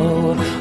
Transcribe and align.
know. 0.00 0.59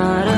not 0.00 0.29